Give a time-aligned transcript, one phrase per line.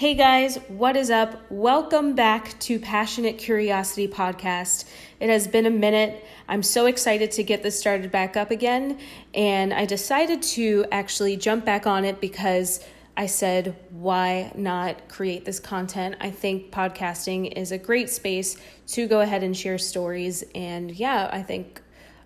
[0.00, 1.42] Hey guys, what is up?
[1.50, 4.86] Welcome back to Passionate Curiosity Podcast.
[5.20, 6.24] It has been a minute.
[6.48, 8.98] I'm so excited to get this started back up again,
[9.34, 12.82] and I decided to actually jump back on it because
[13.14, 16.16] I said, why not create this content?
[16.18, 21.28] I think podcasting is a great space to go ahead and share stories, and yeah,
[21.30, 21.82] I think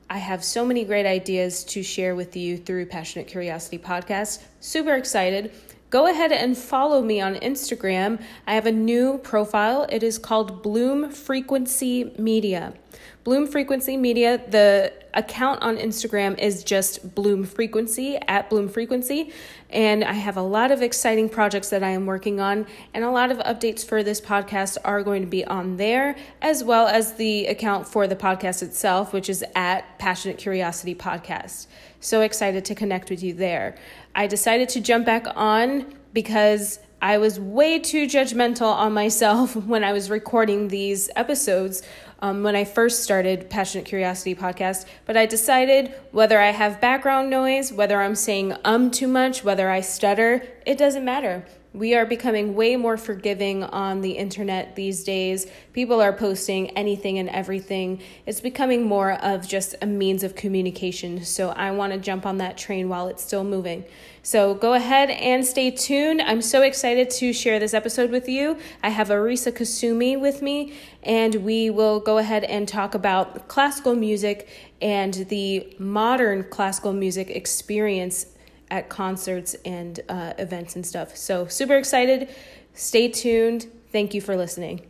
[0.08, 4.44] I have so many great ideas to share with you through Passionate Curiosity Podcast.
[4.60, 5.50] Super excited
[5.94, 8.20] go ahead and follow me on Instagram.
[8.48, 9.86] I have a new profile.
[9.88, 12.74] It is called Bloom Frequency Media.
[13.22, 19.32] Bloom Frequency Media, the account on Instagram is just Bloom Frequency at Bloom Frequency.
[19.70, 23.10] And I have a lot of exciting projects that I am working on, and a
[23.10, 27.14] lot of updates for this podcast are going to be on there, as well as
[27.14, 31.68] the account for the podcast itself, which is at Passionate Curiosity Podcast.
[32.04, 33.76] So excited to connect with you there.
[34.14, 39.82] I decided to jump back on because I was way too judgmental on myself when
[39.82, 41.82] I was recording these episodes
[42.20, 44.84] um, when I first started Passionate Curiosity podcast.
[45.06, 49.70] But I decided whether I have background noise, whether I'm saying um too much, whether
[49.70, 51.46] I stutter, it doesn't matter.
[51.74, 55.48] We are becoming way more forgiving on the internet these days.
[55.72, 58.00] People are posting anything and everything.
[58.26, 61.24] It's becoming more of just a means of communication.
[61.24, 63.84] So I want to jump on that train while it's still moving.
[64.22, 66.22] So go ahead and stay tuned.
[66.22, 68.56] I'm so excited to share this episode with you.
[68.80, 73.96] I have Arisa Kasumi with me, and we will go ahead and talk about classical
[73.96, 74.48] music
[74.80, 78.26] and the modern classical music experience
[78.74, 81.16] at concerts and uh, events and stuff.
[81.16, 82.28] So, super excited.
[82.72, 83.68] Stay tuned.
[83.92, 84.84] Thank you for listening.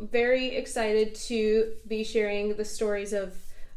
[0.00, 3.36] Very excited to be sharing the stories of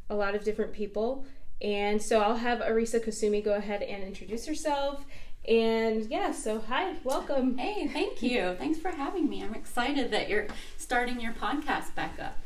[0.09, 1.27] a lot of different people.
[1.61, 5.05] And so I'll have Arisa Kasumi go ahead and introduce herself.
[5.47, 7.55] And yeah, so hi, welcome.
[7.59, 8.56] Hey, thank you.
[8.57, 9.44] Thanks for having me.
[9.44, 10.47] I'm excited that you're
[10.78, 12.39] starting your podcast back up.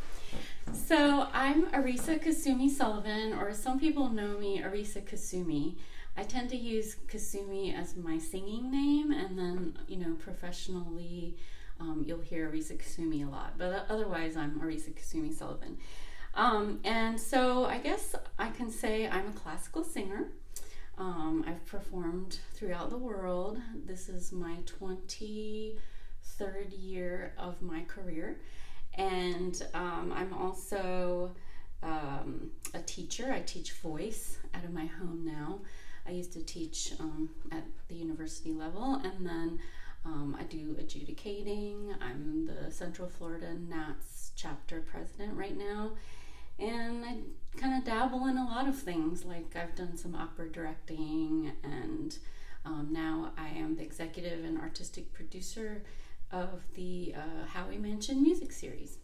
[0.72, 5.75] So I'm Arisa Kasumi Sullivan, or some people know me Arisa Kasumi.
[6.16, 11.35] I tend to use Kasumi as my singing name, and then, you know, professionally,
[11.79, 13.57] um, you'll hear Arisa Kasumi a lot.
[13.57, 15.78] But otherwise, I'm Arisa Kasumi Sullivan.
[16.35, 20.29] Um, and so I guess I can say I'm a classical singer.
[20.97, 23.59] Um, I've performed throughout the world.
[23.85, 25.78] This is my 23rd
[26.79, 28.40] year of my career.
[28.95, 31.35] And um, I'm also
[31.81, 33.31] um, a teacher.
[33.31, 35.59] I teach voice out of my home now.
[36.07, 39.59] I used to teach um, at the university level, and then
[40.05, 41.93] um, I do adjudicating.
[42.01, 45.91] I'm the Central Florida NATS chapter president right now,
[46.59, 47.17] and I
[47.57, 49.23] kind of dabble in a lot of things.
[49.23, 52.17] Like I've done some opera directing, and
[52.65, 55.83] um, now I am the executive and artistic producer
[56.33, 58.97] of the uh, Howey Mansion music series.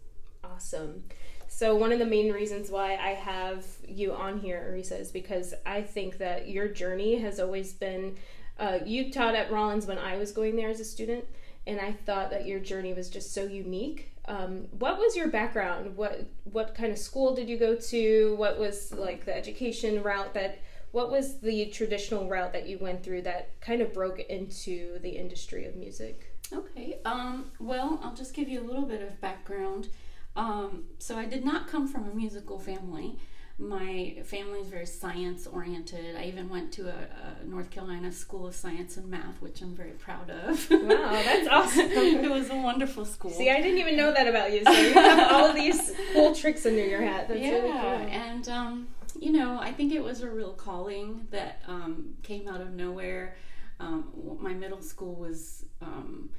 [0.43, 1.03] Awesome.
[1.47, 5.53] So one of the main reasons why I have you on here, Arisa, is because
[5.65, 8.17] I think that your journey has always been.
[8.57, 11.25] Uh, you taught at Rollins when I was going there as a student,
[11.65, 14.11] and I thought that your journey was just so unique.
[14.27, 15.95] Um, what was your background?
[15.95, 18.35] What what kind of school did you go to?
[18.35, 20.59] What was like the education route that?
[20.91, 25.09] What was the traditional route that you went through that kind of broke into the
[25.09, 26.38] industry of music?
[26.51, 26.99] Okay.
[27.05, 29.89] Um, well, I'll just give you a little bit of background.
[30.35, 33.17] Um, so I did not come from a musical family.
[33.57, 36.15] My family is very science oriented.
[36.15, 36.93] I even went to a,
[37.41, 40.71] a, North Carolina School of Science and Math, which I'm very proud of.
[40.71, 41.91] Wow, that's awesome!
[41.91, 43.31] it was a wonderful school.
[43.31, 44.63] See, I didn't even know that about you.
[44.63, 47.27] So you have all of these cool tricks under your hat.
[47.27, 48.07] That's yeah, really cool.
[48.09, 48.87] and um,
[49.19, 53.35] you know, I think it was a real calling that um, came out of nowhere.
[53.79, 56.29] Um, my middle school was um,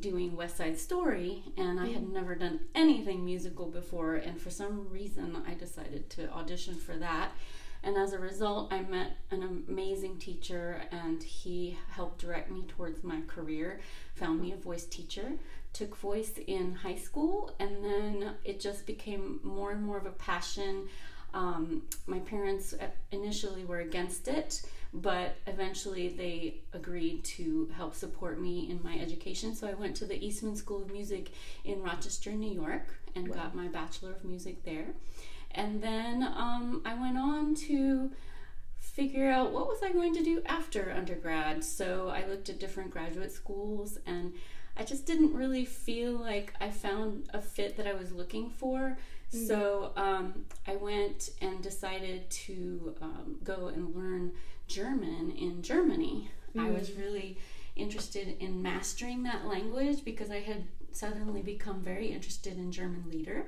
[0.00, 4.88] doing West Side Story, and I had never done anything musical before, and for some
[4.88, 7.32] reason I decided to audition for that.
[7.84, 13.02] And as a result, I met an amazing teacher, and he helped direct me towards
[13.02, 13.80] my career,
[14.14, 15.32] found me a voice teacher,
[15.72, 20.10] took voice in high school, and then it just became more and more of a
[20.10, 20.88] passion.
[21.34, 24.62] Um, my parents uh, initially were against it
[24.94, 29.54] but eventually they agreed to help support me in my education.
[29.54, 31.30] So I went to the Eastman School of Music
[31.64, 33.36] in Rochester, New York, and wow.
[33.36, 34.88] got my Bachelor of Music there.
[35.52, 38.10] And then um, I went on to
[38.78, 41.64] figure out what was I going to do after undergrad.
[41.64, 44.34] So I looked at different graduate schools and
[44.76, 48.98] I just didn't really feel like I found a fit that I was looking for.
[49.32, 49.46] Mm-hmm.
[49.46, 54.32] So um, I went and decided to um, go and learn
[54.66, 56.30] German in Germany.
[56.56, 56.66] Mm.
[56.66, 57.00] I was mm.
[57.00, 57.38] really
[57.76, 63.46] interested in mastering that language because I had suddenly become very interested in German lieder.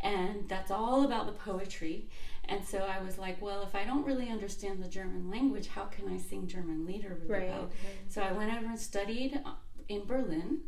[0.00, 2.08] And that's all about the poetry.
[2.46, 5.84] And so I was like, well, if I don't really understand the German language, how
[5.84, 7.48] can I sing German lieder really Right.
[7.48, 7.70] well?
[8.08, 9.52] So I went over and studied uh,
[9.88, 10.60] in Berlin,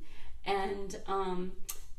[0.46, 1.52] and um,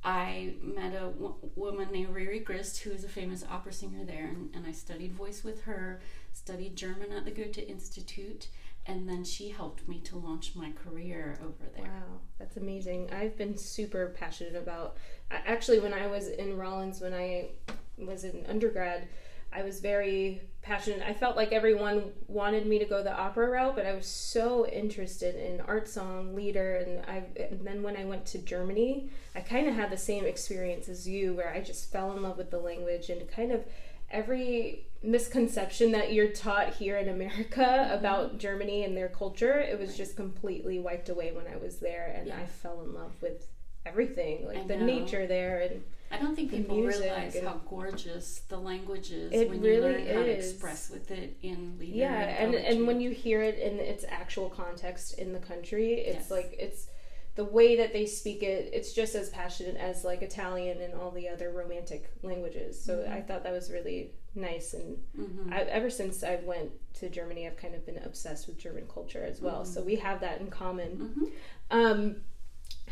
[0.04, 4.28] I met a w- woman named Reri Grist, who is a famous opera singer there,
[4.28, 6.00] and, and I studied voice with her,
[6.36, 8.50] studied German at the Goethe Institute,
[8.86, 11.86] and then she helped me to launch my career over there.
[11.86, 13.10] Wow, that's amazing.
[13.12, 14.98] I've been super passionate about.
[15.32, 17.50] Actually, when I was in Rollins, when I
[17.98, 19.08] was in undergrad,
[19.54, 21.02] I was very passionate.
[21.08, 24.68] I felt like everyone wanted me to go the opera route, but I was so
[24.68, 27.24] interested in art song, lieder, and I.
[27.42, 31.08] And then when I went to Germany, I kind of had the same experience as
[31.08, 33.64] you, where I just fell in love with the language and kind of
[34.12, 39.96] every misconception that you're taught here in America about Germany and their culture, it was
[39.96, 42.40] just completely wiped away when I was there, and Yeah.
[42.42, 43.48] I fell in love with
[43.86, 44.86] everything, like I the know.
[44.86, 49.60] nature there, and I don't think people realize how gorgeous the language is It when
[49.62, 52.14] really you learn how to express with it in lieder yeah,
[52.44, 52.70] and poetry.
[52.72, 56.32] and when you hear it in its actual context in the country, it's Yes.
[56.32, 56.88] like it's
[57.36, 58.70] the way that they speak it.
[58.72, 62.80] It's just as passionate as like Italian and all the other romantic languages.
[62.82, 63.12] So Mhm.
[63.12, 65.52] I thought that was really nice and Mhm.
[65.54, 69.24] I, ever since I went to Germany, I've kind of been obsessed with German culture
[69.24, 69.66] as well.
[69.66, 71.32] So we have that in common.
[71.72, 71.78] Mhm.
[71.78, 72.16] Um,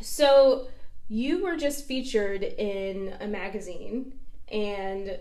[0.01, 0.67] so
[1.09, 4.13] you were just featured in a magazine,
[4.51, 5.19] and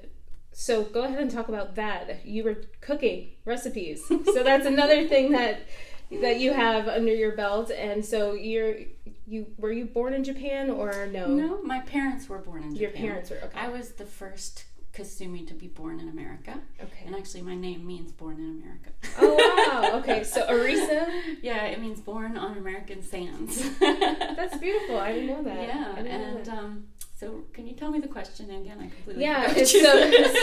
[0.53, 2.25] so go ahead and talk about that.
[2.25, 5.61] You were cooking recipes, so that's another thing that
[6.21, 7.71] that you have under your belt.
[7.71, 8.77] And so you're
[9.27, 11.27] you were you born in Japan or no?
[11.29, 13.59] No, my parents were born in japan Your parents were okay.
[13.59, 17.05] I was the first Kasumi to be born in America, okay.
[17.07, 19.99] and actually, my name means "born in America." Oh wow.
[20.01, 20.23] Okay.
[20.25, 21.09] So Arisa,
[21.43, 24.99] yeah, it means "born on American sands." that's beautiful.
[24.99, 25.63] I didn't know that.
[25.69, 26.49] yeah, and that.
[26.59, 26.87] um,
[27.19, 28.79] so can you tell me the question again?
[28.81, 29.95] I completely Yeah, it's so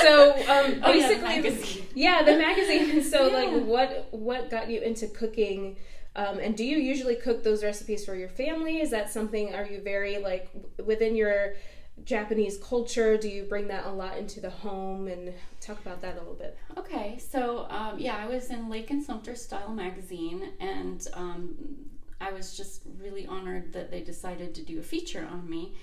[0.06, 1.86] so um Oh, yeah, the basically magazine.
[1.94, 3.04] yeah, the magazine.
[3.04, 3.38] So Yeah.
[3.40, 5.76] like what what got you into cooking?
[6.16, 8.82] Um, and do you usually cook those recipes for your family?
[8.82, 10.50] Is that something are you very like
[10.84, 11.54] within your
[12.06, 13.18] Japanese culture?
[13.18, 16.36] Do you bring that a lot into the home and talk about that a little
[16.36, 16.58] bit?
[16.78, 21.56] Okay, so um, yeah, I was in Lake and Sumter Style magazine, and um,
[22.22, 25.76] I was just really honored that they decided to do a feature on me.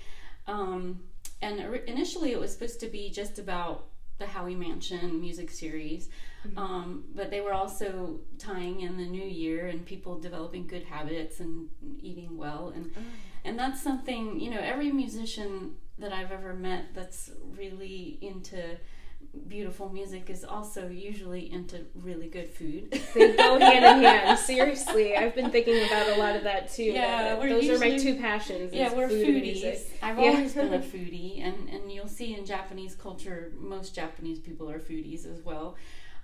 [0.47, 1.01] Um,
[1.41, 3.85] and initially, it was supposed to be just about
[4.17, 6.09] the Howey Mansion music series,
[6.55, 11.39] um, but they were also tying in the new year and people developing good habits
[11.39, 11.69] and
[12.01, 12.91] eating well, and
[13.47, 18.77] and that's something you know every musician that I've ever met that's really into
[19.47, 22.91] beautiful music is also usually into really good food.
[23.13, 24.39] They go hand in hand.
[24.39, 26.83] Seriously, I've been thinking about a lot of that too.
[26.83, 28.73] Yeah, we're those are my two passions.
[28.73, 29.85] yeah, we're food foodies.
[30.01, 30.29] I've Yeah.
[30.29, 34.79] always been a foodie, and and you'll see in Japanese culture, most Japanese people are
[34.79, 35.75] foodies as well.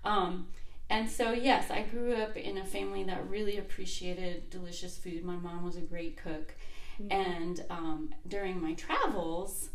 [0.06, 0.48] Um,
[0.90, 5.24] and so, yes, I grew up in a family that really appreciated delicious food.
[5.24, 6.54] My mom was a great cook,
[7.10, 9.70] and um, during my travels.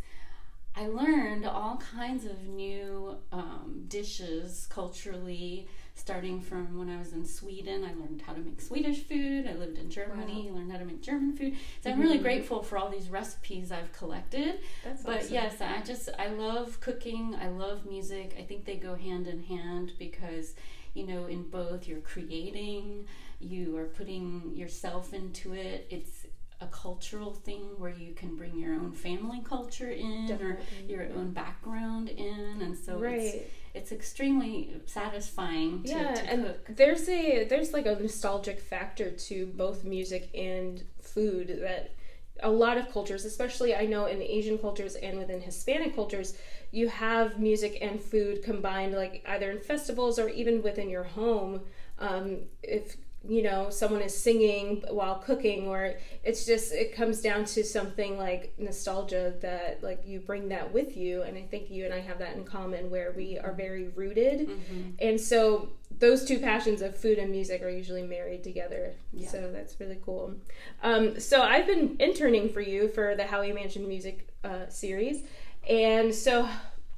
[0.76, 5.66] I learned all kinds of new um, dishes culturally,
[5.96, 7.82] starting from when I was in Sweden.
[7.82, 9.48] I learned how to make Swedish food.
[9.48, 11.54] I lived in Germany, learned how to make German food.
[11.82, 12.22] So I'm really Mhm.
[12.22, 14.60] grateful for all these recipes I've collected.
[14.84, 15.34] That's But awesome.
[15.34, 17.34] yes, I just I love cooking.
[17.34, 18.36] I love music.
[18.38, 20.54] I think they go hand in hand because
[20.94, 23.06] you know in both you're creating,
[23.40, 25.88] you are putting yourself into it.
[25.90, 26.17] It's
[26.60, 31.30] a cultural thing where you can bring your own family culture in or your own
[31.30, 36.76] background in and so it's, it's extremely satisfying to, yeah to and cook.
[36.76, 41.94] there's a there's like a nostalgic factor to both music and food that
[42.42, 46.34] a lot of cultures especially i know in asian cultures and within hispanic cultures
[46.70, 51.60] you have music and food combined like either in festivals or even within your home.
[51.98, 52.96] Um, if
[53.28, 55.94] you know someone is singing while cooking or
[56.24, 60.96] it's just it comes down to something like nostalgia that like you bring that with
[60.96, 63.88] you and i think you and i have that in common where we are very
[63.88, 64.94] rooted Mhm.
[64.98, 65.68] and so
[65.98, 68.92] those two passions of food and music are usually married together.
[69.12, 69.28] Yeah.
[69.28, 70.34] So that's really cool.
[70.82, 75.24] Um, so I've been interning for you for the Howey Mansion music uh, series.
[75.68, 76.46] And so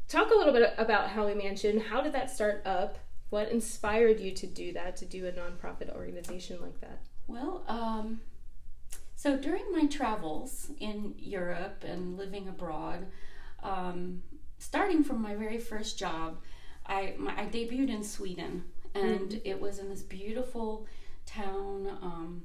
[0.09, 1.81] talk a little bit about Howey Mansion.
[1.81, 2.99] How did that start up?
[3.31, 7.01] What inspired you to do that, to do a nonprofit organization like that?
[7.27, 8.21] Well, um,
[9.15, 13.07] so during my travels in Europe and living abroad,
[13.63, 14.23] um,
[14.59, 16.39] starting from my very first job,
[16.87, 20.87] I, my, I debuted in Sweden, and it was in this beautiful
[21.25, 21.89] town.
[22.03, 22.43] Um,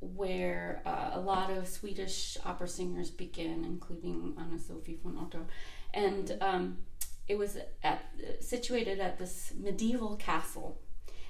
[0.00, 5.46] where uh, a lot of Swedish opera singers begin, including Anna Sofie von Otter,
[5.94, 6.78] and um,
[7.28, 8.04] it was at
[8.40, 10.78] situated at this medieval castle.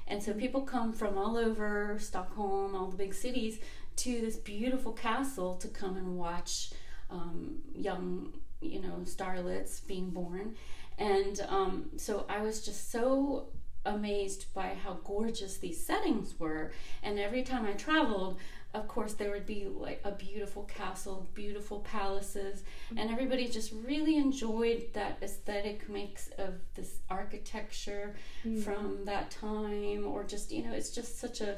[0.08, 3.58] And so people come from all over Stockholm, all the big cities,
[3.96, 6.70] to this beautiful castle to come and watch
[7.10, 10.54] um, young, you know, starlets being born.
[10.98, 13.48] And um, so I was just so
[13.84, 16.72] amazed by how gorgeous these settings were.
[17.02, 18.38] And every time I traveled,
[18.76, 22.62] of course, there would be like a beautiful castle, beautiful palaces,
[22.96, 28.14] and everybody just really enjoyed that aesthetic mix of this architecture
[28.44, 28.62] mm.
[28.62, 31.56] from that time, or just, you know, it's just such a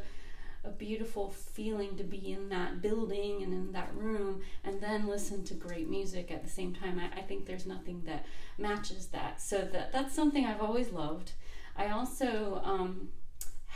[0.65, 5.45] a beautiful feeling to be in that building and in that room and then listen
[5.45, 6.99] to great music at the same time.
[6.99, 8.27] I, I think there's nothing that
[8.59, 9.41] matches that.
[9.41, 11.33] So that that's something I've always loved.
[11.77, 13.09] I also um,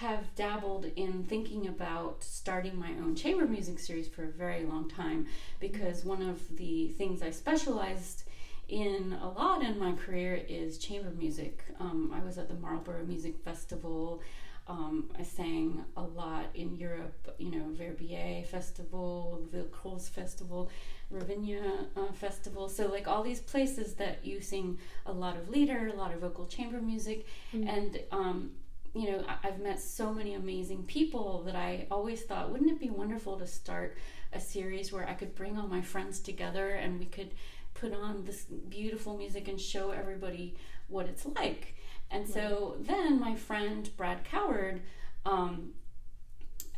[0.03, 4.91] have dabbled in thinking about starting my own chamber music series for a very long
[4.91, 5.27] time
[5.61, 8.25] because one of the things I specialized
[8.69, 11.65] in a lot in my career is chamber music.
[11.79, 14.23] Um, I was at the Marlborough Music Festival.
[14.67, 20.69] Um, I sang a lot in Europe, you know, Verbier Festival, Villecroze Festival,
[21.11, 21.63] Ravinia
[21.97, 22.69] uh, Festival.
[22.69, 26.21] So, like all these places that you sing a lot of lieder, a lot of
[26.21, 27.27] vocal chamber music.
[27.55, 27.69] Mm-hmm.
[27.69, 28.51] And, um,
[28.95, 32.91] you know, I've met so many amazing people that I always thought, wouldn't it be
[32.91, 33.97] wonderful to start
[34.33, 37.33] a series where I could bring all my friends together and we could
[37.75, 40.57] put on this beautiful music and show everybody
[40.89, 41.75] what it's like?
[42.11, 44.83] And so then my friend Brad Coward
[45.25, 45.73] um,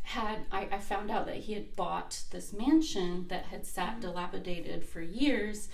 [0.03, 4.01] had I, I, found out that he had bought this mansion that had sat mm-hmm.
[4.01, 5.67] dilapidated for years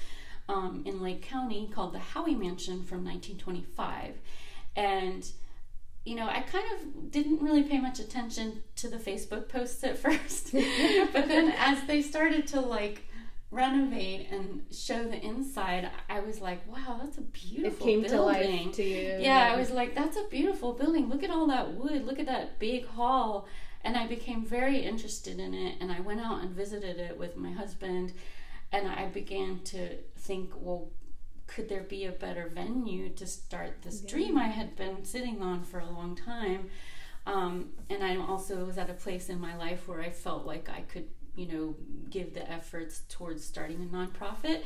[0.49, 4.15] um, in Lake County called the Howey Mansion from 1925,
[4.75, 5.31] and
[6.03, 9.97] you know, I kind of didn't really pay much attention to the Facebook posts at
[10.05, 10.51] first,
[11.13, 13.03] but then as they started to like
[13.51, 18.17] renovate and show the inside, I was like, wow, that's a beautiful it came building.
[18.61, 19.17] To, life to you.
[19.19, 21.09] Yeah, I was like, that's a beautiful building.
[21.09, 22.05] Look at all that wood.
[22.05, 23.47] Look at that big hall.
[23.83, 25.75] And I became very interested in it.
[25.81, 28.13] And I went out and visited it with my husband.
[28.71, 30.87] And I began to think, well,
[31.53, 34.09] could there be a better venue to start this yeah.
[34.09, 36.69] dream I had been sitting on for a long time?
[37.27, 40.69] Um, and I also was at a place in my life where I felt like
[40.69, 41.75] I could you know,
[42.09, 44.63] give the efforts towards starting a nonprofit.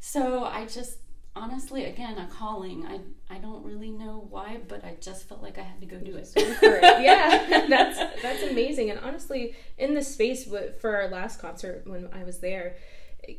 [0.00, 0.98] So I just
[1.34, 5.58] honestly again a calling i i don't really know why but i just felt like
[5.58, 7.02] i had to go do it, it.
[7.02, 10.48] yeah that's that's amazing and honestly in the space
[10.80, 12.76] for our last concert when i was there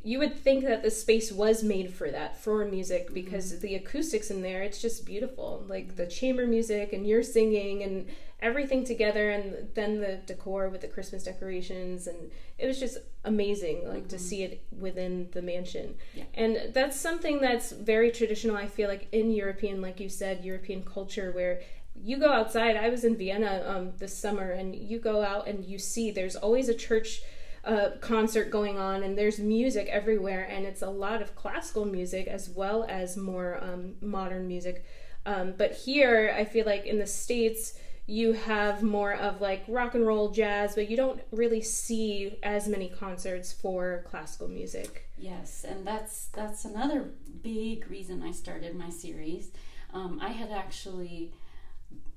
[0.03, 3.61] you would think that the space was made for that for music because mm-hmm.
[3.61, 8.07] the acoustics in there it's just beautiful like the chamber music and you're singing and
[8.39, 13.87] everything together and then the decor with the christmas decorations and it was just amazing
[13.87, 14.07] like mm-hmm.
[14.07, 16.23] to see it within the mansion yeah.
[16.33, 20.83] and that's something that's very traditional i feel like in european like you said european
[20.83, 21.61] culture where
[21.95, 25.65] you go outside i was in vienna um, this summer and you go out and
[25.65, 27.21] you see there's always a church
[27.67, 32.27] uh, concert going on and there's music everywhere and it's a lot of classical music
[32.27, 34.85] as well as more um, modern music
[35.25, 39.93] um, but here i feel like in the states you have more of like rock
[39.93, 45.09] and roll jazz, but you don't really see as many concerts for classical music.
[45.17, 47.09] Yes, and that's that's another
[47.43, 49.51] big reason I started my series.
[49.93, 51.33] Um, I had actually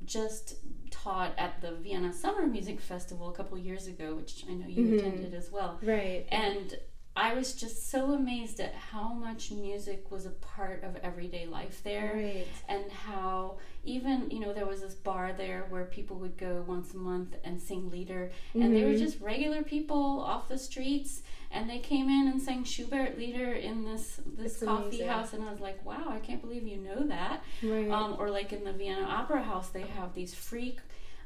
[0.04, 0.54] just
[1.02, 4.84] taught at the Vienna Summer Music Festival a couple years ago, which I know you
[4.84, 4.98] mm-hmm.
[4.98, 5.78] attended as well.
[5.82, 6.26] Right.
[6.30, 6.76] And
[7.16, 11.82] I was just so amazed at how much music was a part of everyday life
[11.82, 12.46] there, right.
[12.68, 16.94] and how even you know there was this bar there where people would go once
[16.94, 18.62] a month and sing lieder, mm-hmm.
[18.62, 22.62] and they were just regular people off the streets, and they came in and sang
[22.62, 25.08] Schubert lieder in this this it's coffee amazing.
[25.08, 27.42] house, and I was like, wow, I can't believe you know that.
[27.60, 27.90] Right.
[27.90, 30.78] Um, or like in the Vienna Opera House, they have these free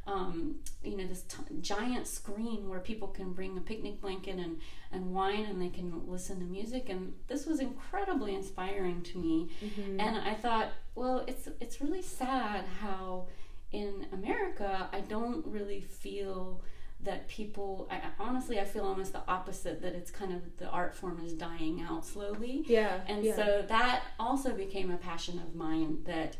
[0.07, 4.59] um, you know, this t- giant screen where people can bring a picnic blanket and,
[4.93, 6.89] and wine and they can listen to music.
[6.89, 9.49] And this was incredibly inspiring to me.
[9.65, 10.01] Mm-hmm.
[10.01, 13.29] And I thought, well, it's, it's really sad how
[13.73, 16.63] in America I don't really feel
[17.05, 20.95] that people I, honestly i feel almost the opposite that it's kind of the art
[20.95, 23.37] form is dying out slowly yeah and yeah.
[23.37, 26.37] so that also became a passion of mine that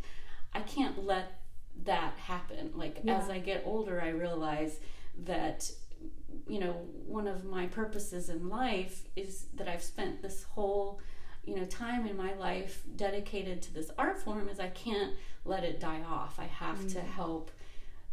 [0.55, 1.44] i can't let
[1.85, 2.73] that happen.
[2.75, 3.19] Like yeah.
[3.19, 4.79] as I get older, I realize
[5.25, 5.71] that
[6.49, 6.73] you know
[7.07, 11.01] one of my purposes in life is that I've spent this whole
[11.45, 15.15] you know time in my life dedicated to this art form is I can't
[15.45, 16.39] let it die off.
[16.39, 16.93] I have mm.
[16.95, 17.51] to help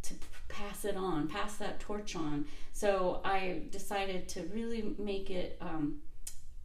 [0.04, 0.14] to
[0.48, 2.46] pass it on, pass that torch on.
[2.74, 6.00] So I decided to really make it um,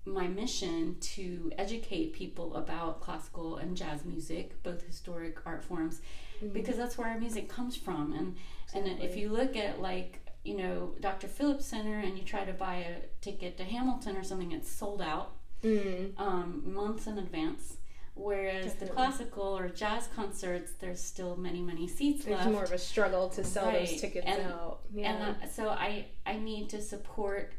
[0.05, 6.01] my mission to educate people about classical and jazz music, both historic art forms,
[6.43, 6.53] mm-hmm.
[6.53, 8.13] because that's where our music comes from.
[8.13, 8.93] And exactly.
[8.93, 11.29] and if you look at like you know Dr.
[11.29, 15.03] Phillips Center and you try to buy a ticket to Hamilton or something, it's sold
[15.03, 16.21] out mm-hmm.
[16.21, 17.77] um, months in advance.
[18.15, 18.89] Whereas Definitely.
[18.89, 22.51] the classical or jazz concerts, there's still many, many seats there's left.
[22.51, 23.87] more of a struggle to sell right.
[23.87, 24.81] those tickets and, out.
[24.91, 25.13] Yeah.
[25.13, 27.53] And uh, so I, I need to support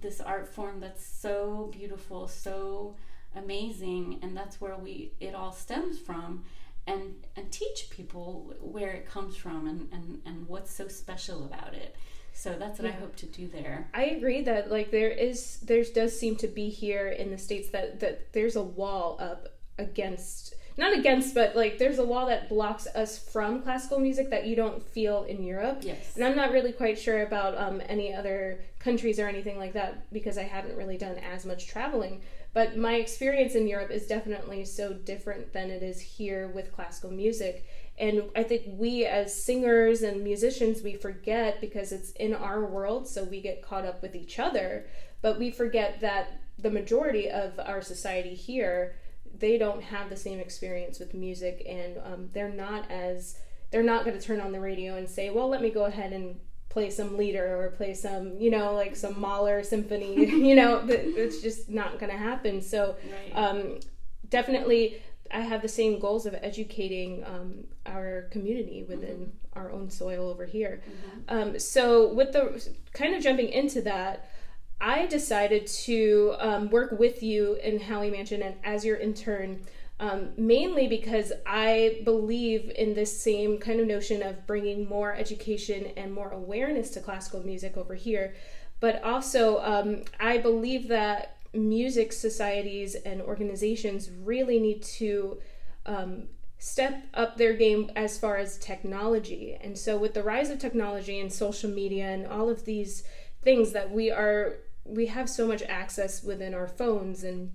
[0.00, 2.96] this art form that's so beautiful, so
[3.36, 6.44] amazing, and that's where we it all stems from.
[6.92, 11.74] And, and teach people where it comes from and, and, and what's so special about
[11.74, 11.94] it.
[12.32, 12.96] So that's what yeah.
[12.96, 13.88] I hope to do there.
[13.92, 17.68] I agree that like there is there does seem to be here in the states
[17.70, 22.48] that that there's a wall up against not against but like there's a wall that
[22.48, 26.52] blocks us from classical music that you don't feel in europe yes and i'm not
[26.52, 30.76] really quite sure about um, any other countries or anything like that because i haven't
[30.76, 35.70] really done as much traveling but my experience in europe is definitely so different than
[35.70, 37.66] it is here with classical music.
[37.98, 43.08] And i think we as singers and musicians we forget because it's in our world
[43.08, 44.86] so we get caught up with each other.
[45.22, 48.96] But we forget that the majority of our society here
[49.38, 51.64] they don't have the same experience with music.
[51.68, 53.38] And um, they're not as
[53.70, 56.12] they're not going to turn on the radio and say well let me go ahead
[56.12, 56.40] and
[56.70, 60.14] play some lieder or play some you know like some mahler symphony
[60.48, 63.36] you know it's just not going to happen so right.
[63.36, 63.78] um,
[64.30, 69.58] definitely i have the same goals of educating um, our community within mm-hmm.
[69.58, 71.36] our own soil over here mm-hmm.
[71.36, 74.29] um, so with the kind of jumping into that
[74.80, 79.60] I decided to um, work with you in Howey Mansion and as your intern,
[79.98, 85.92] um, mainly because I believe in this same kind of notion of bringing more education
[85.96, 88.34] and more awareness to classical music over here.
[88.80, 95.40] But also, um, I believe that music societies and organizations really need to
[95.84, 99.58] um, step up their game as far as technology.
[99.60, 103.02] And so, with the rise of technology and social media and all of these
[103.42, 107.24] things that we are we have so much access within our phones.
[107.24, 107.52] And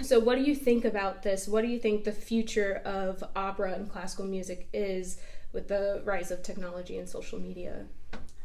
[0.00, 1.48] so what do you think about this?
[1.48, 5.18] What do you think the future of opera and classical music is
[5.52, 7.86] with the rise of technology and social media?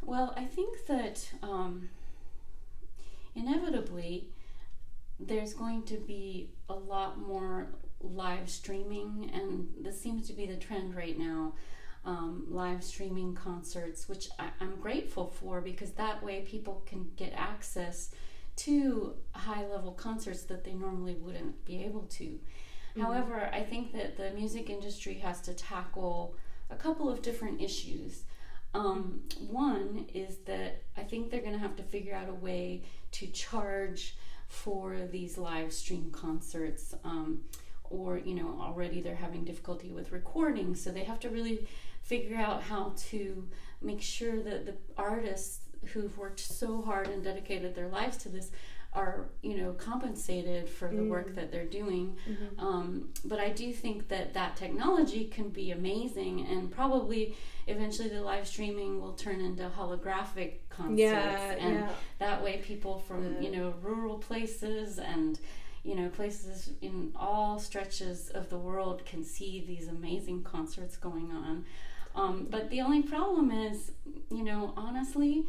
[0.02, 1.88] Well i think that um,
[3.34, 4.28] inevitably
[5.18, 7.68] there's going to be a lot more
[8.00, 11.54] live streaming and this seems to be the trend right now
[12.06, 17.32] um, live streaming concerts, which I, am grateful for because that way people can get
[17.36, 18.10] access
[18.56, 22.24] to high level concerts that they normally wouldn't be able to.
[22.24, 23.00] Mm-hmm.
[23.02, 26.36] However, I think that the music industry has to tackle
[26.70, 28.22] a couple of different issues.
[28.72, 32.84] Um, one is that I think they're going to have to figure out a way
[33.12, 34.16] to charge
[34.48, 36.94] for these live stream concerts.
[37.04, 37.40] Um,
[37.90, 41.68] or, you know, already they're having difficulty with recording, so they have to really
[42.06, 43.48] figure out how to
[43.82, 45.60] make sure that the artists
[45.92, 48.50] who've worked so hard and dedicated their lives to this
[48.92, 51.10] are you know compensated for the mm.
[51.10, 52.66] work that they're doing mm-hmm.
[52.66, 58.20] um, but i do think that that technology can be amazing and probably eventually the
[58.20, 61.88] live streaming will turn into holographic concerts yeah, and yeah.
[62.18, 63.40] that way people from yeah.
[63.40, 65.40] you know rural places and
[65.82, 71.30] you know places in all stretches of the world can see these amazing concerts going
[71.32, 71.64] on
[72.16, 73.92] um, but the only problem is,
[74.30, 75.44] you know, honestly,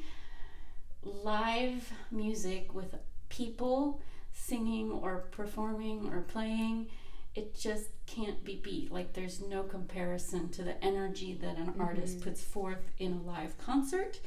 [1.04, 2.96] live music with
[3.30, 4.02] people
[4.34, 6.88] singing or performing or playing,
[7.36, 8.92] it just can't be beat.
[8.92, 11.82] Like, there's no comparison to the energy that an mm-hmm.
[11.82, 14.20] artist puts forth in a live concert,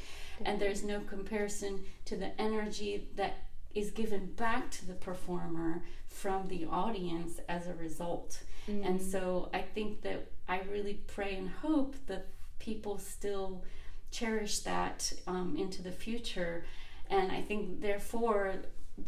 [0.45, 3.37] and there's no comparison to the energy that
[3.75, 5.83] is given back to the performer
[6.23, 8.31] from the audience as a result.
[8.69, 8.87] Mm-hmm.
[8.87, 12.25] And so I think that I really pray and hope that
[12.59, 13.63] people still
[14.11, 16.65] cherish that um, into the future.
[17.09, 18.55] And I think, therefore,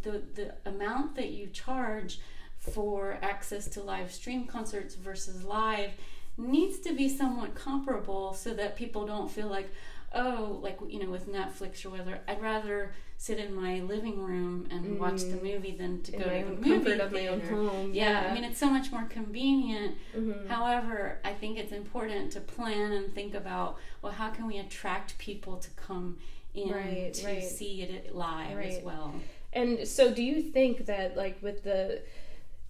[0.05, 2.21] the, the amount that you charge
[2.59, 5.91] for access to live stream concerts versus live
[6.37, 9.69] needs to be somewhat comparable so that people don't feel like,
[10.15, 14.67] oh, like, you know, with Netflix or whether I'd rather sit in my living room
[14.69, 14.99] and mm.
[14.99, 17.95] watch the movie than to in go to the movie of my own home.
[17.95, 19.95] Yeah, yeah, I mean it's so much more convenient.
[20.17, 20.49] Mm-hmm.
[20.49, 25.19] However, I think it's important to plan and think about well, how can we attract
[25.19, 26.17] people to come
[26.53, 27.45] in right, to right.
[27.45, 28.73] see it live right.
[28.73, 29.15] as well.
[29.53, 32.03] And so, do you think that like with the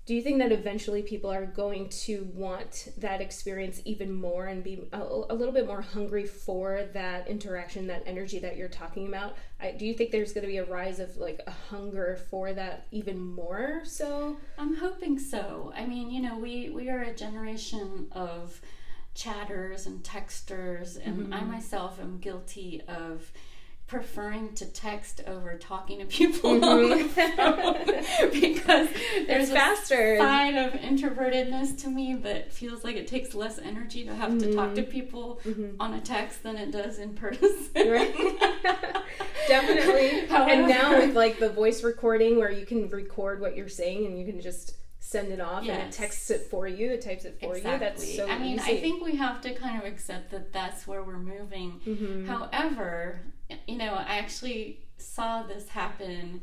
[0.04, 4.64] do you think that eventually people are going to want that experience even more and
[4.64, 9.06] be a, a little bit more hungry for that interaction that energy that you're talking
[9.06, 9.36] about?
[9.60, 12.52] I, do you think there's going to be a rise of like a hunger for
[12.52, 14.38] that even more so?
[14.58, 15.72] I'm hoping so.
[15.76, 18.60] I mean you know we we are a generation of
[19.14, 21.34] chatters and texters and mm-hmm.
[21.34, 23.30] i myself am guilty of
[23.92, 28.30] preferring to text over talking to people mm-hmm.
[28.40, 28.88] because
[29.26, 30.14] there's it's faster.
[30.14, 34.30] a side of introvertedness to me that feels like it takes less energy to have
[34.30, 34.50] mm-hmm.
[34.50, 34.90] to talk to mm-hmm.
[34.90, 35.78] people mm-hmm.
[35.78, 37.68] on a text than it does in person.
[37.76, 38.14] Right.
[39.46, 40.26] Definitely.
[40.26, 44.06] However, and now with like the voice recording where you can record what you're saying
[44.06, 45.76] and you can just send it off yes.
[45.78, 47.72] and it texts it for you, it types it for exactly.
[47.72, 47.78] you.
[47.78, 48.78] That's so I mean, easy.
[48.78, 51.80] I think we have to kind of accept that that's where we're moving.
[51.86, 52.26] Mm-hmm.
[52.26, 53.20] However,
[53.66, 56.42] you know, I actually saw this happen.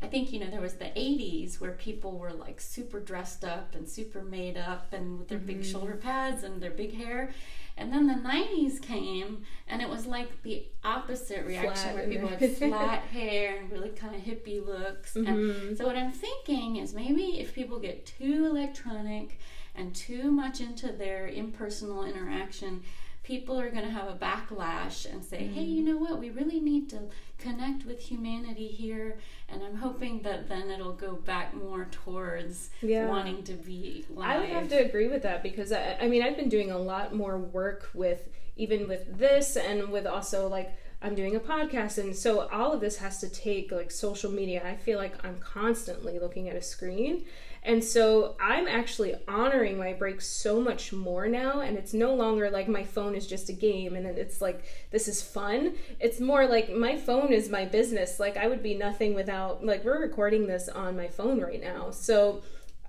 [0.00, 3.74] I think, you know, there was the 80s where people were like super dressed up
[3.74, 5.46] and super made up and with their mm-hmm.
[5.46, 7.30] big shoulder pads and their big hair.
[7.76, 12.28] And then the 90s came and it was like the opposite reaction flat where people
[12.28, 15.14] had flat hair and really kind of hippie looks.
[15.14, 15.68] Mm-hmm.
[15.68, 19.38] And so, what I'm thinking is maybe if people get too electronic
[19.76, 22.82] and too much into their impersonal interaction,
[23.28, 25.52] people are going to have a backlash and say, mm-hmm.
[25.52, 26.18] hey, you know what?
[26.18, 27.00] We really need to
[27.36, 29.18] connect with humanity here.
[29.50, 33.06] And I'm hoping that then it'll go back more towards yeah.
[33.06, 34.30] wanting to be live.
[34.30, 36.78] I would have to agree with that because I, I mean, I've been doing a
[36.78, 41.98] lot more work with even with this and with also like I'm doing a podcast
[41.98, 44.62] and so all of this has to take like social media.
[44.64, 47.26] I feel like I'm constantly looking at a screen
[47.62, 51.60] and so I'm actually honoring my breaks so much more now.
[51.60, 55.08] And it's no longer like my phone is just a game and it's like, this
[55.08, 55.74] is fun.
[56.00, 58.20] It's more like my phone is my business.
[58.20, 61.90] Like I would be nothing without, like, we're recording this on my phone right now.
[61.90, 62.42] So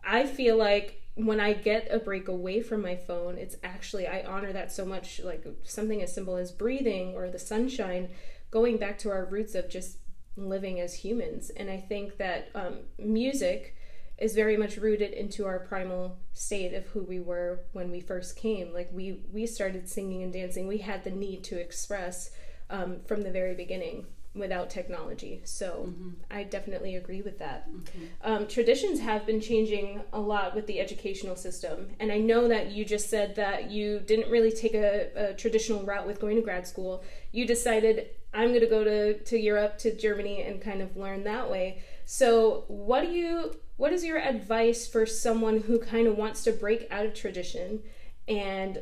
[0.04, 4.24] I feel like when I get a break away from my phone, it's actually, I
[4.24, 5.20] honor that so much.
[5.24, 8.10] Like something as simple as breathing or the sunshine,
[8.52, 9.98] going back to our roots of just
[10.38, 11.50] living as humans.
[11.50, 13.76] And I think that um, music
[14.20, 18.36] is very much rooted into our primal state of who we were when we first
[18.36, 18.74] came.
[18.74, 20.68] Like we we started singing and dancing.
[20.68, 22.32] We had the need to express
[22.70, 24.06] um, from the very beginning
[24.36, 25.42] without technology.
[25.44, 26.10] So mm-hmm.
[26.30, 27.70] I definitely agree with that.
[27.70, 28.06] Mm-hmm.
[28.24, 31.90] Um, traditions have been changing a lot with the educational system.
[32.00, 35.84] And I know that you just said that you didn't really take a, a traditional
[35.84, 37.04] route with going to grad school.
[37.32, 41.24] You decided, I'm going to go to, to Europe, to Germany, and kind of learn
[41.24, 41.84] that way.
[42.12, 46.52] So, what do you what is your advice for someone who kind of wants to
[46.52, 47.84] break out of tradition
[48.28, 48.80] and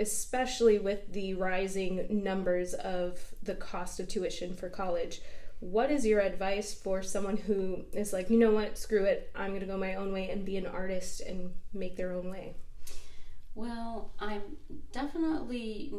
[0.00, 5.20] especially with the rising numbers of the cost of tuition for college?
[5.60, 9.50] What is your advice for someone who is like, you know what, screw it, I'm
[9.50, 12.56] going to go my own way and be an artist and make their own way?
[13.56, 14.42] Well, I'm
[14.92, 15.92] definitely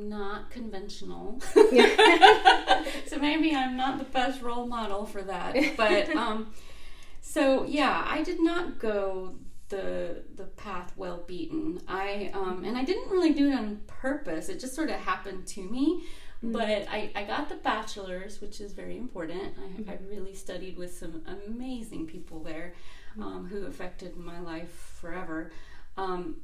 [0.00, 1.40] not conventional.
[1.54, 5.56] so maybe I'm not the best role model for that.
[5.76, 6.52] But um,
[7.20, 9.36] so yeah, I did not go
[9.70, 11.80] the the path well beaten.
[11.88, 14.50] I um, and I didn't really do it on purpose.
[14.50, 16.04] It just sort of happened to me.
[16.44, 16.52] Mm-hmm.
[16.52, 19.54] But I, I got the bachelor's, which is very important.
[19.58, 19.90] I, mm-hmm.
[19.90, 22.74] I really studied with some amazing people there
[23.12, 23.22] mm-hmm.
[23.22, 25.50] um, who affected my life forever.
[25.96, 26.36] Um,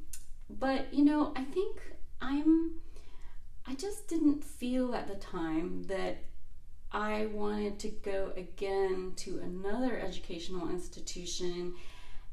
[0.49, 1.81] but you know, I think
[2.21, 2.75] I'm.
[3.67, 6.23] I just didn't feel at the time that
[6.91, 11.73] I wanted to go again to another educational institution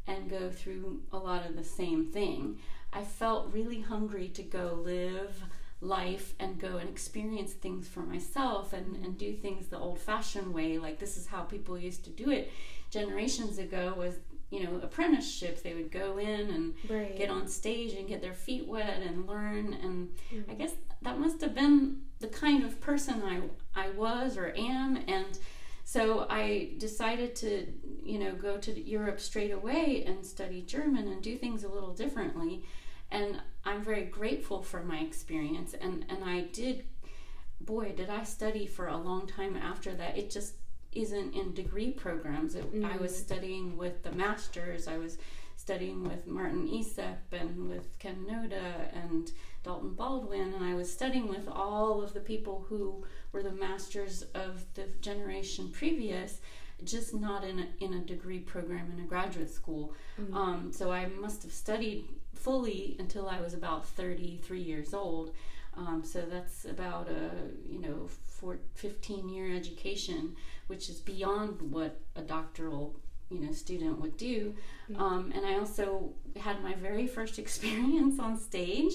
[0.06, 2.58] and go through a lot of the same thing.
[2.92, 5.42] I felt really hungry to go live
[5.80, 10.52] life and go and experience things for myself and, and do things the old fashioned
[10.52, 10.78] way.
[10.78, 12.52] Like this is how people used to do it
[12.90, 14.14] generations ago was,
[14.52, 17.16] you know, apprenticeship They would go in and right.
[17.16, 19.72] get on stage and get their feet wet and learn.
[19.82, 20.50] And mm-hmm.
[20.50, 23.40] I guess that must have been the kind of person I,
[23.74, 24.98] I was or am.
[25.08, 25.38] And
[25.84, 27.66] so I decided to,
[28.04, 31.94] you know, go to Europe straight away and study German and do things a little
[31.94, 32.62] differently.
[33.10, 35.74] And I'm very grateful for my experience.
[35.80, 36.84] And, and I did,
[37.62, 40.18] boy, did I study for a long time after that.
[40.18, 40.56] It just
[40.92, 42.54] isn't in degree programs.
[42.54, 42.84] It, mm-hmm.
[42.84, 43.24] I was mm.
[43.24, 44.88] studying with the masters.
[44.88, 45.18] I was
[45.56, 49.30] studying with Martin Isepp and with Ken Noda and
[49.62, 54.24] Dalton Baldwin, and I was studying with all of the people who were the masters
[54.34, 56.40] of the generation previous,
[56.84, 59.94] just not in a, in a degree program in a graduate school.
[60.20, 60.36] Mm-hmm.
[60.36, 65.32] Um, so I must have studied fully until I was about 33 years old.
[65.76, 67.30] Um, so that's about a
[67.66, 72.96] you know four, 15 year education, which is beyond what a doctoral
[73.30, 74.54] you know student would do.
[74.96, 78.94] Um, and I also had my very first experience on stage.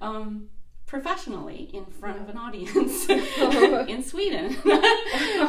[0.00, 0.48] Um,
[0.92, 3.08] professionally in front of an audience
[3.88, 4.52] in Sweden.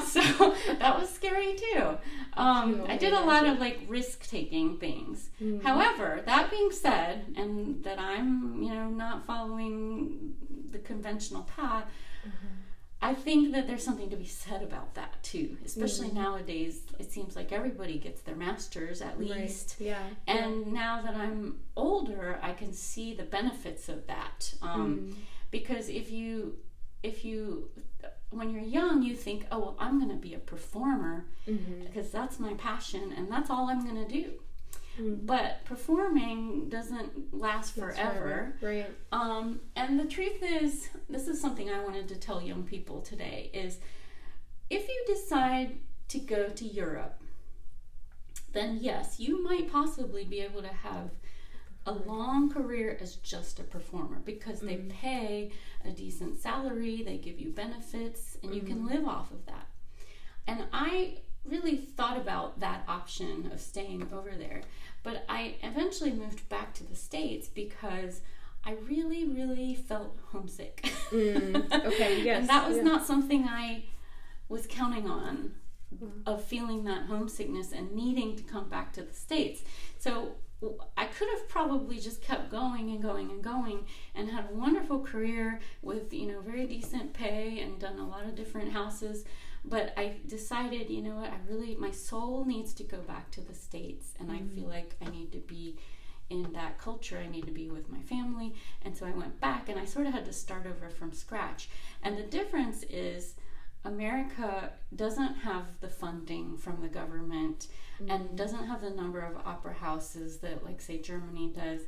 [0.06, 1.98] so that was scary too.
[2.38, 5.32] Um, I did a lot of like risk taking things.
[5.62, 10.34] However, that being said, and that I'm, you know, not following
[10.72, 11.88] the conventional path,
[13.02, 15.58] I think that there's something to be said about that too.
[15.66, 19.76] Especially nowadays, it seems like everybody gets their masters at least.
[19.78, 20.04] Yeah.
[20.26, 24.54] And now that I'm older, I can see the benefits of that.
[24.62, 25.18] Um,
[25.54, 26.58] Because if you,
[27.04, 27.70] if you,
[28.32, 31.28] when you're young, you think, oh, well, I'm going to be a performer
[31.86, 34.26] because that's my passion and that's all I'm going to do.
[35.00, 38.56] But performing doesn't last forever.
[38.62, 38.90] Right.
[39.12, 43.50] Um, and the truth is, this is something I wanted to tell young people today:
[43.54, 43.80] is
[44.70, 45.78] if you decide
[46.10, 47.22] to go to Europe,
[48.54, 51.10] then yes, you might possibly be able to have
[51.86, 54.90] a long career as just a performer because they mm-hmm.
[54.90, 55.52] pay
[55.86, 58.94] a decent salary, they give you benefits, and you can mm-hmm.
[58.94, 59.68] live off of that.
[60.48, 64.62] And I really thought about that option of staying over there,
[65.04, 68.22] but I eventually moved back to the States because
[68.66, 70.90] I really, really felt homesick.
[71.12, 72.84] Mm, okay, yes, and that was yeah.
[72.84, 73.84] not something I
[74.48, 75.52] was counting on
[75.94, 76.22] mm-hmm.
[76.26, 79.64] of feeling that homesickness and needing to come back to the States.
[80.00, 80.36] So
[80.98, 85.00] I could have probably just kept going and going and going and had a wonderful
[85.00, 89.26] career with, you know, very decent pay and done a lot of different houses.
[89.66, 93.42] But I decided, you know what, I really, my soul needs to go back to
[93.42, 94.70] the States and I feel mm-hmm.
[94.70, 95.78] like I need to be
[96.30, 97.22] in that culture.
[97.24, 98.54] I need to be with my family.
[98.82, 101.70] And so I went back and I sort of had to start over from scratch.
[102.02, 103.36] And the difference is
[103.86, 107.68] America doesn't have the funding from the government
[108.00, 108.36] and mm-hmm.
[108.36, 111.82] doesn't have the number of opera houses that, like, say, Germany does.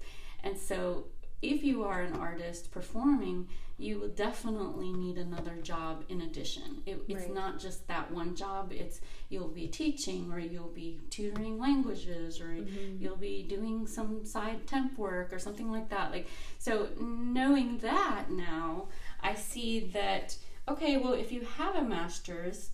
[0.43, 1.05] And so
[1.41, 6.81] if you are an artist performing, you will definitely need another job in addition.
[6.85, 7.33] It, it's Right.
[7.33, 8.71] not just that one job.
[8.71, 13.03] It's you'll be teaching, or you'll be tutoring languages, or mm-hmm.
[13.03, 16.11] you'll be doing some side temp work, or something like that.
[16.11, 16.27] Like
[16.57, 18.87] so, knowing that now,
[19.21, 20.97] I see that okay.
[20.97, 22.71] Well, if you have a master's,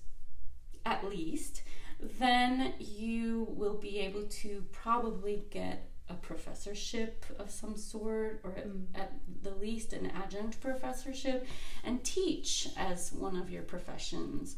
[0.86, 1.64] at least,
[2.20, 8.68] then you will be able to probably get a professorship of some sort, or at,
[8.68, 9.00] mm-hmm.
[9.00, 11.48] at the least an adjunct professorship,
[11.84, 14.56] and teach as one of your professions.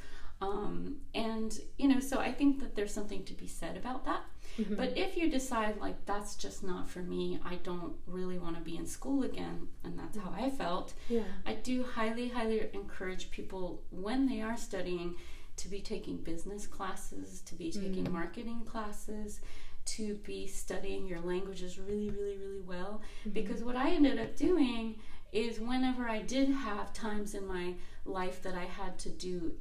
[0.52, 4.22] Um, and you know, so I think that there's something to be said about that.
[4.60, 4.76] Mm-hmm.
[4.76, 8.62] But if you decide like that's just not for me, I don't really want to
[8.62, 10.94] be in school again, and that's how I felt.
[11.10, 11.24] Yeah.
[11.46, 15.16] I do highly, highly encourage people when they are studying
[15.56, 18.12] to be taking business classes, to be taking mm.
[18.12, 19.40] marketing classes,
[19.86, 23.02] to be studying your languages really, really, really well.
[23.22, 23.32] Mm-hmm.
[23.32, 24.96] Because what I ended up doing
[25.32, 27.74] is whenever I did have times in my
[28.06, 29.54] life that I had to do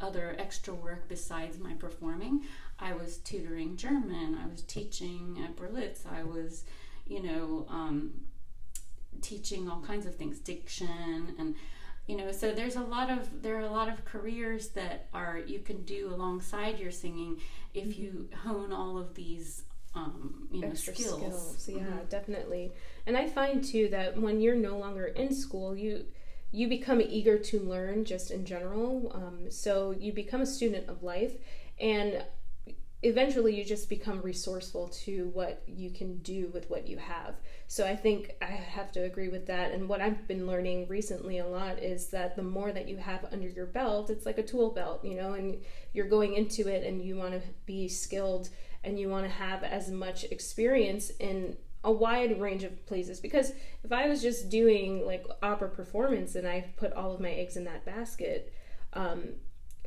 [0.00, 2.42] other extra work besides my performing,
[2.78, 6.64] I was tutoring German, I was teaching at Berlitz, I was,
[7.06, 8.12] you know, um,
[9.22, 11.54] teaching all kinds of things, diction and
[12.06, 15.38] you know so there's a lot of there are a lot of careers that are
[15.38, 17.40] you can do alongside your singing
[17.74, 19.62] if you hone all of these
[19.94, 21.68] um, you know extra skills, skills.
[21.68, 22.08] Yeah, Mhm.
[22.10, 22.72] definitely.
[23.06, 26.04] And I find too that when you're no longer in school, you
[26.56, 29.12] you become eager to learn just in general.
[29.14, 31.34] Um, so you become a student of life,
[31.78, 32.24] and
[33.02, 37.34] eventually you just become resourceful to what you can do with what you have.
[37.66, 39.72] So I think I have to agree with that.
[39.72, 43.26] And what I've been learning recently a lot is that the more that you have
[43.30, 45.58] under your belt, it's like a tool belt, you know, and
[45.92, 48.48] you're going into it and you want to be skilled
[48.82, 53.20] and you want to have as much experience in a wide range of places.
[53.20, 57.30] Because if I was just doing like opera performance and I put all of my
[57.30, 58.52] eggs in that basket,
[58.92, 59.36] um,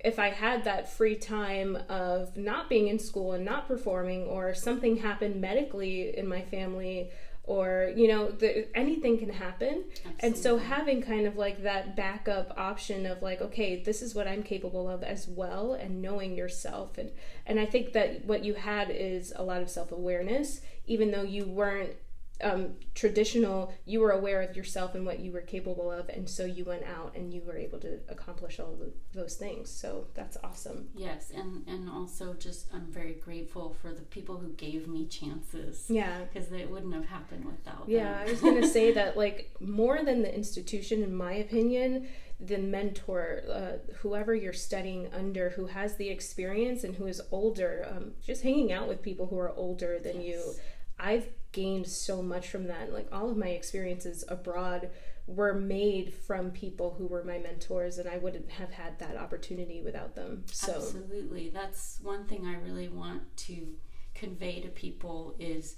[0.03, 4.53] if I had that free time of not being in school and not performing, or
[4.53, 7.11] something happened medically in my family,
[7.49, 9.85] or you know, the, anything can happen.
[10.19, 14.27] And so having kind of like that backup option of like, okay, this is what
[14.27, 17.09] I'm capable of as well, and knowing yourself, and
[17.47, 21.23] and I think that what you had is a lot of self awareness, even though
[21.23, 21.95] you weren't
[22.41, 26.45] um, traditional you were aware of yourself and what you were capable of and so
[26.45, 28.77] you went out and you were able to accomplish all
[29.13, 34.01] those things so that's awesome yes and and also just i'm very grateful for the
[34.03, 38.27] people who gave me chances yeah because it wouldn't have happened without yeah them.
[38.27, 42.07] i was going to say that like more than the institution in my opinion
[42.39, 47.85] the mentor uh, whoever you're studying under who has the experience and who is older
[47.91, 50.25] um, just hanging out with people who are older than yes.
[50.25, 50.53] you
[50.99, 52.93] I've gained so much from that.
[52.93, 54.89] Like all of my experiences abroad
[55.27, 59.81] were made from people who were my mentors, and I wouldn't have had that opportunity
[59.81, 60.43] without them.
[60.51, 63.75] So absolutely, that's one thing I really want to
[64.15, 65.75] convey to people is,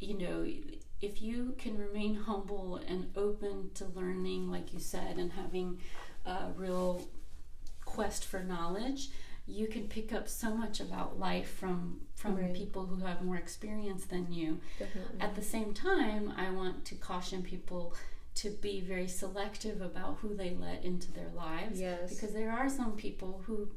[0.00, 0.46] you know,
[1.00, 5.78] if you can remain humble and open to learning, like you said, and having
[6.26, 7.08] a real
[7.84, 9.10] quest for knowledge
[9.50, 12.54] you can pick up so much about life from from right.
[12.54, 14.60] people who have more experience than you.
[14.78, 15.20] Definitely.
[15.20, 17.94] At the same time, I want to caution people
[18.36, 22.10] to be very selective about who they let into their lives yes.
[22.14, 23.68] because there are some people who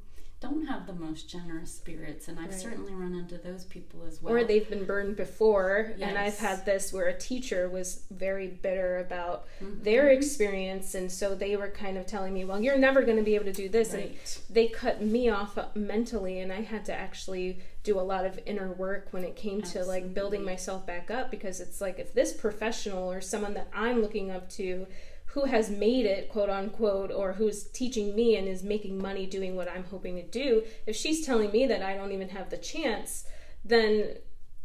[0.43, 2.60] don't have the most generous spirits and i've right.
[2.60, 6.10] certainly run into those people as well or they've been burned before yes.
[6.10, 9.82] and i've had this where a teacher was very bitter about mm-hmm.
[9.84, 13.23] their experience and so they were kind of telling me well you're never going to
[13.23, 14.03] be able to do this right.
[14.03, 14.15] and
[14.53, 18.73] they cut me off mentally and i had to actually do a lot of inner
[18.73, 19.82] work when it came Absolutely.
[19.82, 23.69] to like building myself back up because it's like if this professional or someone that
[23.73, 24.86] i'm looking up to
[25.33, 29.55] who has made it, quote unquote, or who's teaching me and is making money doing
[29.55, 32.57] what I'm hoping to do, if she's telling me that I don't even have the
[32.57, 33.25] chance,
[33.65, 34.17] then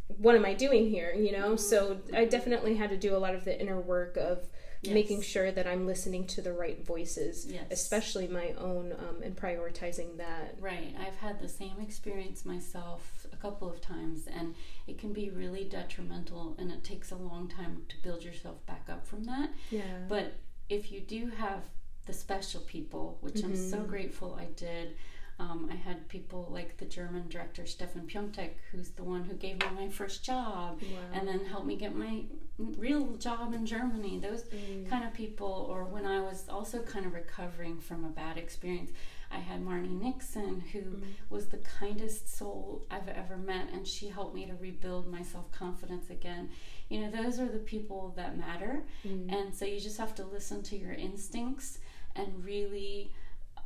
[0.07, 1.11] what am I doing here?
[1.11, 1.55] You know?
[1.55, 4.47] So I definitely had to do a lot of the inner work of
[4.83, 4.93] yes.
[4.93, 7.63] making sure that I'm listening to the right voices, yes.
[7.71, 10.55] especially my own, um, and prioritizing that.
[10.59, 10.95] Right.
[10.99, 14.53] I've had the same experience myself a couple of times, and
[14.85, 18.85] it can be really detrimental, and it takes a long time to build yourself back
[18.87, 19.49] up from that.
[19.71, 19.81] Yeah.
[20.07, 20.33] But
[20.69, 21.63] if you do have
[22.05, 23.51] the special people, which mm-hmm.
[23.51, 23.89] I'm so mm-hmm.
[23.89, 24.95] grateful I did.
[25.39, 29.59] Um, I had people like the German director Stefan Piontek, who's the one who gave
[29.61, 30.97] me my first job wow.
[31.13, 32.23] and then helped me get my
[32.57, 34.19] real job in Germany.
[34.19, 34.89] Those mm.
[34.89, 38.91] kind of people, or when I was also kind of recovering from a bad experience,
[39.31, 41.03] I had Marni Nixon, who mm.
[41.29, 45.51] was the kindest soul I've ever met, and she helped me to rebuild my self
[45.51, 46.49] confidence again
[46.89, 49.31] you know those are the people that matter mm.
[49.31, 51.77] and so you just have to listen to your instincts
[52.15, 53.13] and really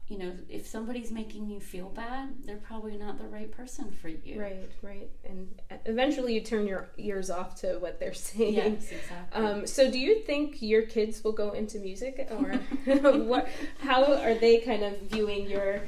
[0.07, 4.09] you know if somebody's making you feel bad they're probably not the right person for
[4.09, 4.39] you.
[4.39, 5.09] Right right.
[5.27, 8.53] And eventually you turn your ears off to what they're saying.
[8.53, 9.45] Yes exactly.
[9.45, 12.53] Um, so do you think your kids will go into music or
[13.23, 13.47] what
[13.79, 15.81] how are they kind of viewing your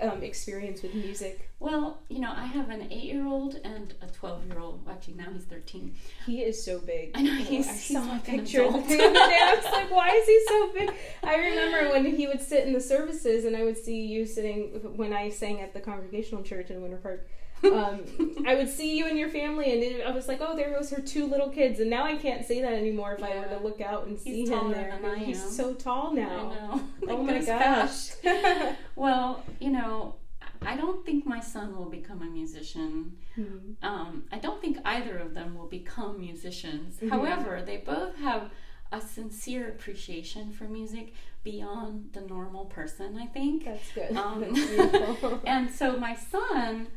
[0.00, 1.50] um, experience with music?
[1.60, 4.86] Well, you know, I have an eight-year-old and a twelve-year-old.
[4.86, 5.94] Well, actually, now he's thirteen.
[6.24, 7.10] He is so big.
[7.14, 7.34] I know.
[7.34, 8.98] He's, I he's saw like a picture the other day.
[9.00, 10.90] I was like, "Why is he so big?"
[11.24, 14.96] I remember when he would sit in the services, and I would see you sitting
[14.96, 17.28] when I sang at the Congregational Church in Winter Park
[17.64, 18.00] um,
[18.46, 20.90] I would see you and your family, and it, I was like, oh, there goes
[20.90, 21.80] her two little kids.
[21.80, 23.26] And now I can't say that anymore if yeah.
[23.26, 24.98] I were to look out and see him there.
[25.18, 26.52] He's so tall now.
[26.52, 26.82] I know.
[27.08, 28.10] oh my gosh.
[28.96, 30.16] well, you know,
[30.62, 33.16] I don't think my son will become a musician.
[33.38, 33.84] Mm-hmm.
[33.84, 36.96] Um, I don't think either of them will become musicians.
[36.96, 37.08] Mm-hmm.
[37.08, 38.50] However, they both have
[38.90, 41.12] a sincere appreciation for music
[41.44, 43.64] beyond the normal person, I think.
[43.64, 44.16] That's good.
[44.16, 46.88] Um, That's and so my son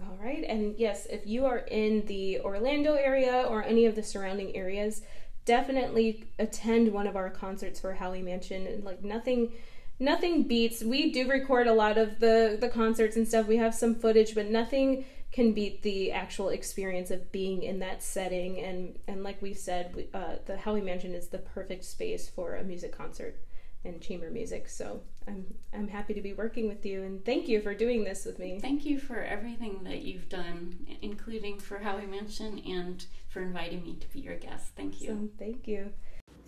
[0.01, 0.45] All right.
[0.45, 5.01] And yes, if you are in the Orlando area or any of the surrounding areas,
[5.47, 8.67] definitely attend one of our concerts for Howey Mansion.
[8.67, 9.53] And like nothing
[9.99, 13.47] nothing beats we do record a lot of the the concerts and stuff.
[13.47, 15.07] We have some footage, but nothing
[15.37, 19.95] can beat the actual experience of being in that setting and and like we said,
[19.95, 23.39] we, uh, the Howey Mansion is the perfect space for a music concert
[23.85, 24.67] and chamber music.
[24.67, 28.25] So I'm I'm happy to be working with you and thank you for doing this
[28.25, 28.61] with me.
[28.61, 33.97] Thank you for everything that you've done, including for Howey Mansion and for inviting me
[33.97, 34.73] to be your guest.
[34.75, 35.11] Thank you.
[35.11, 35.31] Awesome.
[35.39, 35.93] Thank you.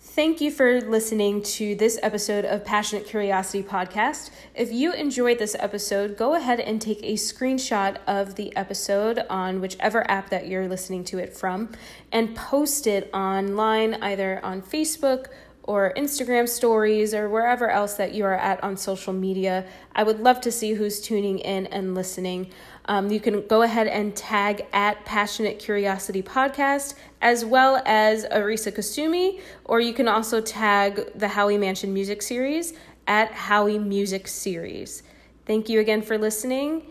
[0.01, 4.29] Thank you for listening to this episode of Passionate Curiosity Podcast.
[4.55, 9.59] If you enjoyed this episode, go ahead and take a screenshot of the episode on
[9.59, 11.73] whichever app that you're listening to it from
[12.13, 15.27] and post it online, either on Facebook
[15.63, 19.67] or Instagram stories or wherever else that you are at on social media.
[19.93, 22.51] I would love to see who's tuning in and listening.
[22.89, 28.71] Um, you can go ahead and tag at Passionate Curiosity Podcast as well as Arisa
[28.71, 32.73] Kasumi, or you can also tag the Howey Mansion Music Series
[33.05, 35.03] at Howey Music Series.
[35.45, 36.81] Thank you again for listening.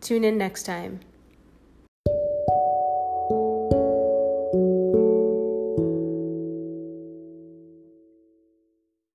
[0.00, 0.98] Tune in next time.